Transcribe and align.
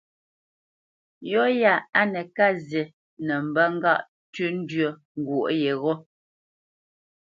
Yɔ̂ 1.29 1.45
ya 1.61 1.73
á 1.99 2.01
nə́ 2.11 2.25
ká 2.35 2.47
zí 2.67 2.81
nə 3.25 3.33
mbə́ 3.49 3.65
ŋgâʼ 3.75 4.03
ntʉ́ 4.27 4.49
ndwə̌ 4.57 4.89
ngwo 5.19 5.39
yegho. 5.61 5.93